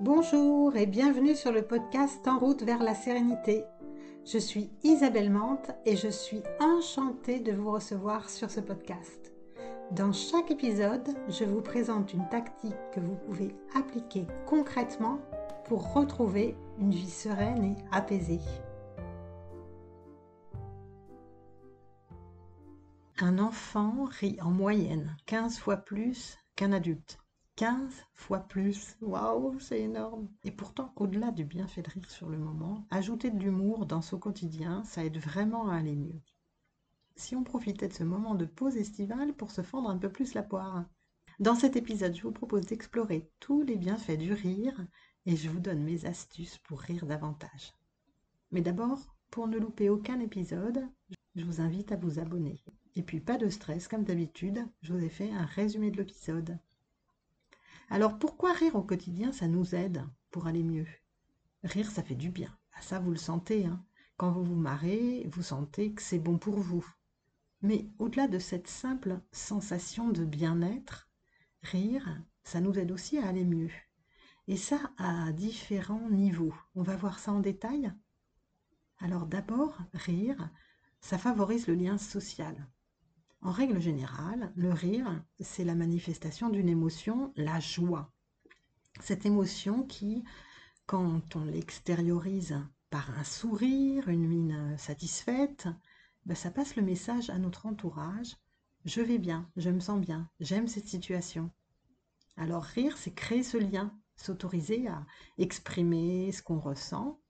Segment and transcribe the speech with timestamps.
[0.00, 3.64] Bonjour et bienvenue sur le podcast En route vers la sérénité.
[4.24, 9.32] Je suis Isabelle Mante et je suis enchantée de vous recevoir sur ce podcast.
[9.90, 15.18] Dans chaque épisode, je vous présente une tactique que vous pouvez appliquer concrètement
[15.64, 18.40] pour retrouver une vie sereine et apaisée.
[23.18, 27.18] Un enfant rit en moyenne 15 fois plus qu'un adulte.
[27.58, 28.96] 15 fois plus.
[29.00, 30.28] Waouh, c'est énorme.
[30.44, 34.16] Et pourtant, au-delà du bienfait de rire sur le moment, ajouter de l'humour dans son
[34.20, 36.20] quotidien, ça aide vraiment à aller mieux.
[37.16, 40.34] Si on profitait de ce moment de pause estivale pour se fendre un peu plus
[40.34, 40.84] la poire.
[41.40, 44.86] Dans cet épisode, je vous propose d'explorer tous les bienfaits du rire
[45.26, 47.74] et je vous donne mes astuces pour rire davantage.
[48.52, 50.86] Mais d'abord, pour ne louper aucun épisode,
[51.34, 52.62] je vous invite à vous abonner.
[52.94, 56.56] Et puis pas de stress, comme d'habitude, je vous ai fait un résumé de l'épisode.
[57.90, 60.86] Alors pourquoi rire au quotidien, ça nous aide pour aller mieux?
[61.64, 62.56] Rire, ça fait du bien.
[62.74, 63.64] Ah, ça, vous le sentez.
[63.64, 63.82] Hein.
[64.16, 66.86] Quand vous vous marrez, vous sentez que c'est bon pour vous.
[67.62, 71.08] Mais au-delà de cette simple sensation de bien-être,
[71.62, 73.70] rire, ça nous aide aussi à aller mieux.
[74.48, 76.54] Et ça à différents niveaux.
[76.74, 77.92] On va voir ça en détail.
[78.98, 80.50] Alors d'abord, rire,
[81.00, 82.66] ça favorise le lien social.
[83.40, 88.12] En règle générale, le rire, c'est la manifestation d'une émotion, la joie.
[89.00, 90.24] Cette émotion qui,
[90.86, 92.56] quand on l'extériorise
[92.90, 95.68] par un sourire, une mine satisfaite,
[96.26, 98.36] ben ça passe le message à notre entourage.
[98.84, 101.50] Je vais bien, je me sens bien, j'aime cette situation.
[102.36, 105.06] Alors rire, c'est créer ce lien, s'autoriser à
[105.38, 107.20] exprimer ce qu'on ressent.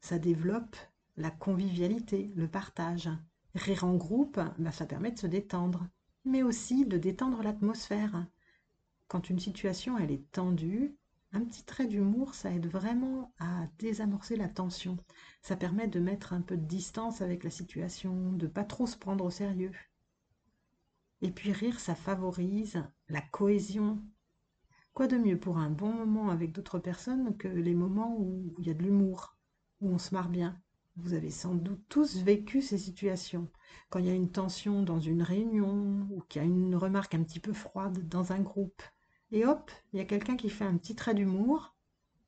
[0.00, 0.76] Ça développe
[1.16, 3.10] la convivialité, le partage.
[3.58, 5.86] Rire en groupe, bah, ça permet de se détendre,
[6.24, 8.26] mais aussi de détendre l'atmosphère.
[9.08, 10.96] Quand une situation elle est tendue,
[11.32, 14.96] un petit trait d'humour, ça aide vraiment à désamorcer la tension.
[15.42, 18.96] Ça permet de mettre un peu de distance avec la situation, de pas trop se
[18.96, 19.72] prendre au sérieux.
[21.20, 24.02] Et puis rire, ça favorise la cohésion.
[24.94, 28.66] Quoi de mieux pour un bon moment avec d'autres personnes que les moments où il
[28.68, 29.36] y a de l'humour,
[29.80, 30.60] où on se marre bien?
[30.98, 33.48] Vous avez sans doute tous vécu ces situations.
[33.88, 37.14] Quand il y a une tension dans une réunion ou qu'il y a une remarque
[37.14, 38.82] un petit peu froide dans un groupe.
[39.30, 41.74] Et hop, il y a quelqu'un qui fait un petit trait d'humour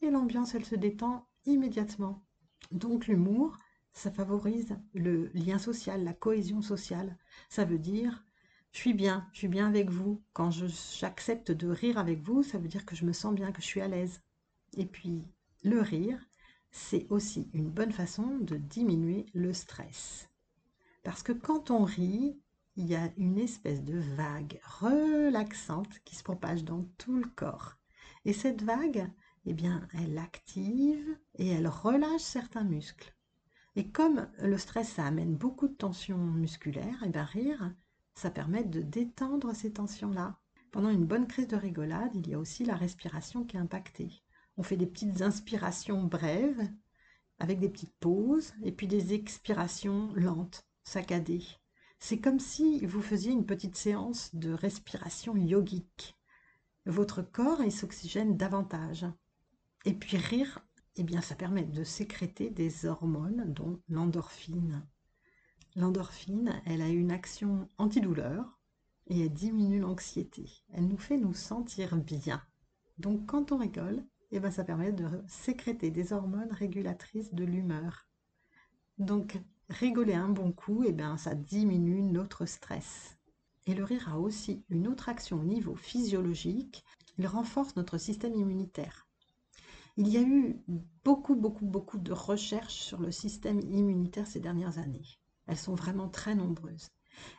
[0.00, 2.24] et l'ambiance, elle se détend immédiatement.
[2.70, 3.58] Donc l'humour,
[3.92, 7.16] ça favorise le lien social, la cohésion sociale.
[7.48, 8.24] Ça veut dire,
[8.72, 10.22] je suis bien, je suis bien avec vous.
[10.32, 13.60] Quand j'accepte de rire avec vous, ça veut dire que je me sens bien, que
[13.60, 14.22] je suis à l'aise.
[14.76, 15.28] Et puis,
[15.62, 16.18] le rire,
[16.72, 20.28] c'est aussi une bonne façon de diminuer le stress.
[21.04, 22.40] Parce que quand on rit,
[22.76, 27.76] il y a une espèce de vague relaxante qui se propage dans tout le corps.
[28.24, 29.06] Et cette vague,
[29.44, 33.14] eh bien, elle active et elle relâche certains muscles.
[33.76, 37.74] Et comme le stress, ça amène beaucoup de tensions musculaires, et eh bien rire,
[38.14, 40.38] ça permet de détendre ces tensions-là.
[40.70, 44.22] Pendant une bonne crise de rigolade, il y a aussi la respiration qui est impactée.
[44.62, 46.70] On fait des petites inspirations brèves
[47.40, 51.42] avec des petites pauses et puis des expirations lentes, saccadées.
[51.98, 56.16] C'est comme si vous faisiez une petite séance de respiration yogique.
[56.86, 59.04] Votre corps s'oxygène davantage.
[59.84, 60.60] Et puis rire,
[60.94, 64.86] eh bien ça permet de sécréter des hormones dont l'endorphine.
[65.74, 68.60] L'endorphine, elle a une action antidouleur
[69.08, 70.48] et elle diminue l'anxiété.
[70.72, 72.40] Elle nous fait nous sentir bien.
[72.98, 77.44] Donc quand on rigole, et eh ben, ça permet de sécréter des hormones régulatrices de
[77.44, 78.08] l'humeur.
[78.96, 79.38] Donc,
[79.68, 83.18] rigoler un bon coup, et eh ben, ça diminue notre stress.
[83.66, 86.82] Et le rire a aussi une autre action au niveau physiologique,
[87.18, 89.06] il renforce notre système immunitaire.
[89.98, 90.56] Il y a eu
[91.04, 95.18] beaucoup, beaucoup, beaucoup de recherches sur le système immunitaire ces dernières années.
[95.46, 96.88] Elles sont vraiment très nombreuses.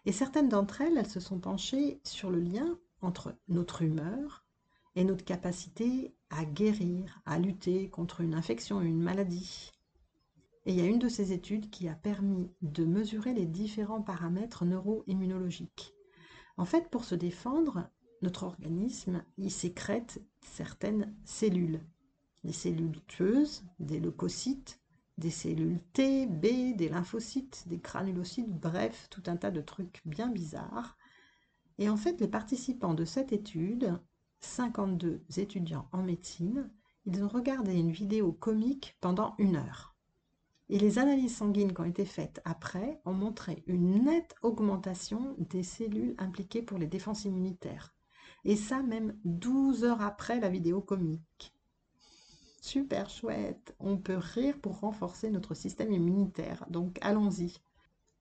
[0.06, 4.43] Et certaines d'entre elles, elles se sont penchées sur le lien entre notre humeur,
[4.96, 9.72] et notre capacité à guérir, à lutter contre une infection, une maladie.
[10.66, 14.02] Et il y a une de ces études qui a permis de mesurer les différents
[14.02, 15.94] paramètres neuro-immunologiques.
[16.58, 17.90] En fait, pour se défendre,
[18.22, 21.82] notre organisme, il sécrète certaines cellules.
[22.44, 24.80] Des cellules tueuses, des leucocytes,
[25.18, 30.30] des cellules T, B, des lymphocytes, des granulocytes, bref, tout un tas de trucs bien
[30.30, 30.98] bizarres.
[31.78, 34.00] Et en fait, les participants de cette étude
[34.46, 36.70] 52 étudiants en médecine,
[37.06, 39.96] ils ont regardé une vidéo comique pendant une heure.
[40.70, 45.64] Et les analyses sanguines qui ont été faites après ont montré une nette augmentation des
[45.64, 47.94] cellules impliquées pour les défenses immunitaires.
[48.46, 51.54] Et ça même 12 heures après la vidéo comique.
[52.62, 53.76] super chouette.
[53.80, 56.66] On peut rire pour renforcer notre système immunitaire.
[56.70, 57.60] Donc allons-y.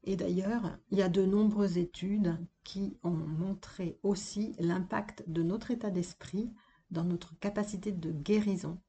[0.04, 5.70] Et d'ailleurs, il y a de nombreuses études qui ont montré aussi l'impact de notre
[5.70, 6.52] état d'esprit
[6.90, 8.80] dans notre capacité de guérison.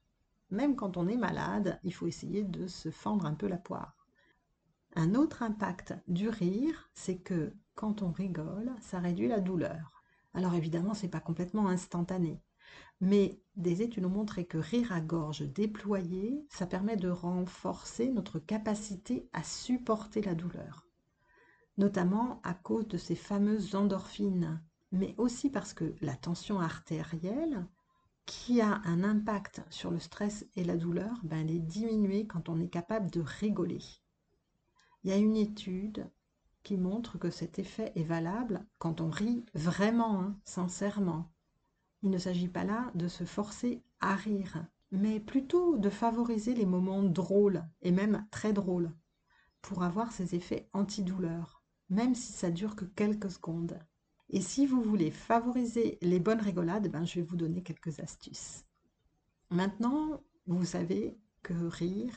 [0.50, 3.95] Même quand on est malade, il faut essayer de se fendre un peu la poire.
[4.95, 10.04] Un autre impact du rire, c'est que quand on rigole, ça réduit la douleur.
[10.33, 12.42] Alors évidemment, ce n'est pas complètement instantané.
[13.01, 18.39] Mais des études ont montré que rire à gorge déployée, ça permet de renforcer notre
[18.39, 20.82] capacité à supporter la douleur.
[21.77, 24.61] Notamment à cause de ces fameuses endorphines,
[24.91, 27.67] mais aussi parce que la tension artérielle,
[28.25, 32.47] qui a un impact sur le stress et la douleur, ben, elle est diminuée quand
[32.47, 33.81] on est capable de rigoler.
[35.03, 36.09] Il y a une étude
[36.61, 41.31] qui montre que cet effet est valable quand on rit vraiment, hein, sincèrement.
[42.03, 46.65] Il ne s'agit pas là de se forcer à rire, mais plutôt de favoriser les
[46.65, 48.93] moments drôles et même très drôles
[49.61, 51.62] pour avoir ces effets antidouleurs,
[51.93, 53.79] même si ça dure que quelques secondes.
[54.29, 58.65] Et si vous voulez favoriser les bonnes rigolades, ben je vais vous donner quelques astuces.
[59.51, 62.13] Maintenant, vous savez que rire,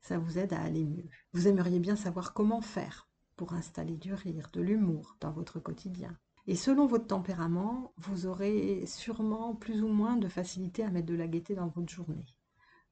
[0.00, 1.08] ça vous aide à aller mieux.
[1.32, 6.18] Vous aimeriez bien savoir comment faire pour installer du rire, de l'humour dans votre quotidien.
[6.48, 11.14] Et selon votre tempérament, vous aurez sûrement plus ou moins de facilité à mettre de
[11.14, 12.26] la gaieté dans votre journée.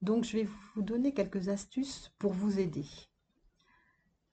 [0.02, 2.86] Donc je vais vous donner quelques astuces pour vous aider.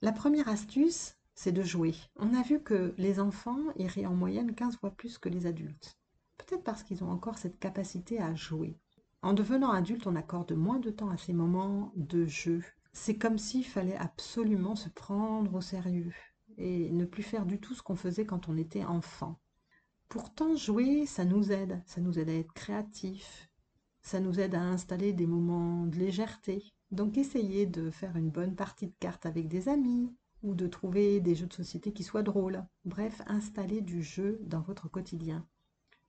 [0.02, 1.94] La première astuce, c'est de jouer.
[2.16, 5.98] On a vu que les enfants iraient en moyenne 15 fois plus que les adultes.
[6.38, 8.80] Peut-être parce qu'ils ont encore cette capacité à jouer.
[9.22, 12.64] En devenant adulte, on accorde moins de temps à ces moments de jeu.
[12.94, 16.14] C'est comme s'il fallait absolument se prendre au sérieux
[16.58, 19.40] et ne plus faire du tout ce qu'on faisait quand on était enfant.
[20.08, 21.82] Pourtant, jouer, ça nous aide.
[21.86, 23.50] Ça nous aide à être créatifs.
[24.02, 26.64] Ça nous aide à installer des moments de légèreté.
[26.92, 30.16] Donc essayez de faire une bonne partie de cartes avec des amis
[30.46, 32.64] ou de trouver des jeux de société qui soient drôles.
[32.86, 35.46] Bref, installez du jeu dans votre quotidien.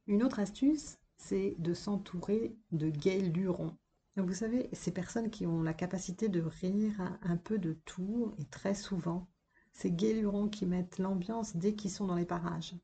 [0.07, 3.77] Une autre astuce, c'est de s'entourer de gays lurons.
[4.17, 8.45] vous savez, ces personnes qui ont la capacité de rire un peu de tout et
[8.45, 9.27] très souvent,
[9.73, 12.75] ces gays lurons qui mettent l'ambiance dès qu'ils sont dans les parages.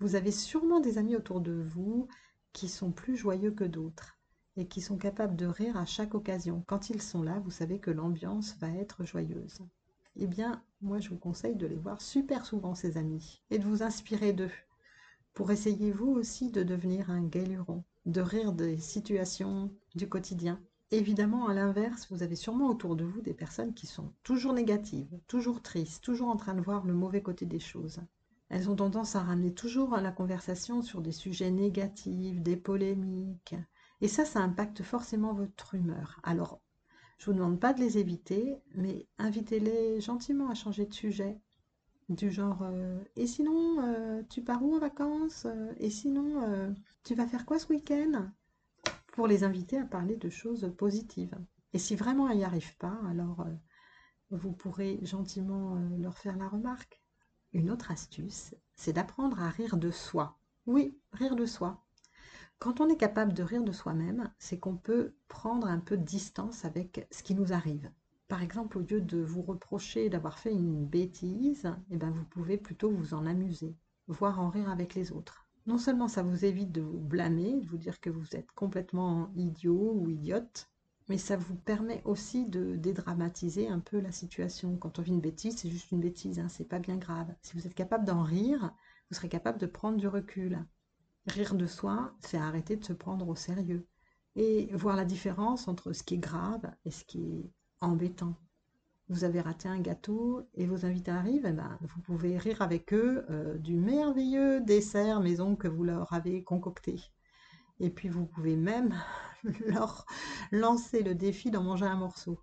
[0.00, 2.08] Vous avez sûrement des amis autour de vous
[2.52, 4.18] qui sont plus joyeux que d'autres
[4.56, 6.64] et qui sont capables de rire à chaque occasion.
[6.66, 9.60] Quand ils sont là, vous savez que l'ambiance va être joyeuse.
[10.16, 13.64] Eh bien, moi je vous conseille de les voir super souvent, ces amis, et de
[13.64, 14.50] vous inspirer d'eux
[15.34, 20.60] pour essayer vous aussi de devenir un galuron, de rire des situations du quotidien.
[20.90, 25.20] Évidemment, à l'inverse, vous avez sûrement autour de vous des personnes qui sont toujours négatives,
[25.28, 28.00] toujours tristes, toujours en train de voir le mauvais côté des choses.
[28.48, 33.54] Elles ont tendance à ramener toujours la conversation sur des sujets négatifs, des polémiques.
[34.00, 36.18] Et ça, ça impacte forcément votre humeur.
[36.24, 36.60] Alors,
[37.20, 41.38] je ne vous demande pas de les éviter, mais invitez-les gentiment à changer de sujet.
[42.08, 46.74] Du genre, euh, et sinon, euh, tu pars où en vacances euh, Et sinon,
[47.04, 48.32] tu vas faire quoi ce week-end?
[49.12, 51.36] Pour les inviter à parler de choses positives.
[51.74, 53.46] Et si vraiment elles n'y arrivent pas, alors
[54.30, 57.02] vous pourrez gentiment leur faire la remarque.
[57.52, 60.38] Une autre astuce, c'est d'apprendre à rire de soi.
[60.66, 61.84] Oui, rire de soi.
[62.60, 66.04] Quand on est capable de rire de soi-même, c'est qu'on peut prendre un peu de
[66.04, 67.90] distance avec ce qui nous arrive.
[68.28, 72.58] Par exemple, au lieu de vous reprocher d'avoir fait une bêtise, eh ben vous pouvez
[72.58, 73.74] plutôt vous en amuser,
[74.08, 75.46] voire en rire avec les autres.
[75.66, 79.30] Non seulement ça vous évite de vous blâmer, de vous dire que vous êtes complètement
[79.36, 80.68] idiot ou idiote,
[81.08, 84.76] mais ça vous permet aussi de dédramatiser un peu la situation.
[84.76, 87.34] Quand on vit une bêtise, c'est juste une bêtise, hein, c'est pas bien grave.
[87.40, 88.74] Si vous êtes capable d'en rire,
[89.08, 90.62] vous serez capable de prendre du recul.
[91.34, 93.86] Rire de soi, c'est arrêter de se prendre au sérieux
[94.34, 98.34] et voir la différence entre ce qui est grave et ce qui est embêtant.
[99.08, 102.92] Vous avez raté un gâteau et vos invités arrivent, eh ben, vous pouvez rire avec
[102.92, 107.00] eux euh, du merveilleux dessert maison que vous leur avez concocté.
[107.78, 108.92] Et puis vous pouvez même
[109.68, 110.06] leur
[110.50, 112.40] lancer le défi d'en manger un morceau.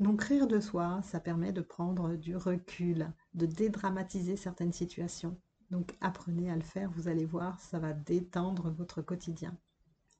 [0.00, 5.40] Donc rire de soi, ça permet de prendre du recul, de dédramatiser certaines situations.
[5.70, 9.56] Donc apprenez à le faire, vous allez voir, ça va détendre votre quotidien.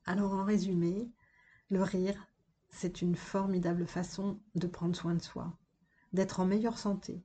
[0.05, 1.09] Alors en résumé,
[1.69, 2.27] le rire,
[2.69, 5.57] c'est une formidable façon de prendre soin de soi,
[6.13, 7.23] d'être en meilleure santé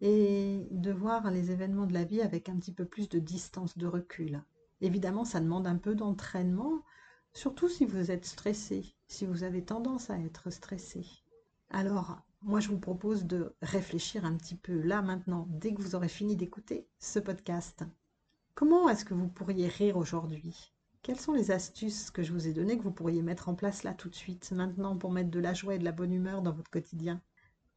[0.00, 3.76] et de voir les événements de la vie avec un petit peu plus de distance,
[3.76, 4.42] de recul.
[4.80, 6.82] Évidemment, ça demande un peu d'entraînement,
[7.32, 11.06] surtout si vous êtes stressé, si vous avez tendance à être stressé.
[11.68, 15.94] Alors, moi, je vous propose de réfléchir un petit peu là maintenant, dès que vous
[15.94, 17.84] aurez fini d'écouter ce podcast.
[18.54, 20.72] Comment est-ce que vous pourriez rire aujourd'hui?
[21.02, 23.82] Quelles sont les astuces que je vous ai données que vous pourriez mettre en place
[23.82, 26.40] là tout de suite, maintenant, pour mettre de la joie et de la bonne humeur
[26.42, 27.20] dans votre quotidien?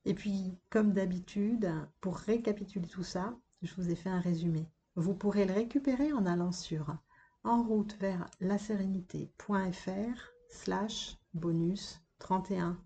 [0.06, 4.70] Et puis, comme d'habitude, pour récapituler tout ça, je vous ai fait un résumé.
[4.96, 6.96] Vous pourrez le récupérer en allant sur
[7.44, 12.78] en route vers la sérénité.fr slash bonus 31.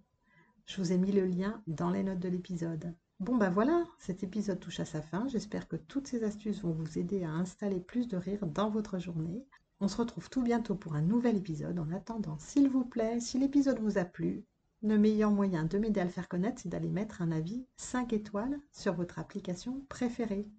[0.68, 2.94] Je vous ai mis le lien dans les notes de l'épisode.
[3.22, 5.26] Bon bah voilà, cet épisode touche à sa fin.
[5.30, 9.00] J'espère que toutes ces astuces vont vous aider à installer plus de rire dans votre
[9.00, 9.46] journée.
[9.80, 11.80] On se retrouve tout bientôt pour un nouvel épisode.
[11.80, 14.44] En attendant, s'il vous plaît, si l'épisode vous a plu,
[14.84, 18.12] le meilleur moyen de m'aider à le faire connaître, c'est d'aller mettre un avis 5
[18.12, 20.50] étoiles sur votre application préférée.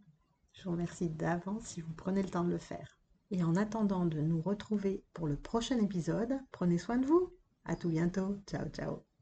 [0.54, 2.98] Je vous remercie d'avance si vous prenez le temps de le faire.
[3.30, 7.30] Et en attendant de nous retrouver pour le prochain épisode, prenez soin de vous.
[7.66, 8.38] À tout bientôt.
[8.46, 9.07] Ciao, ciao.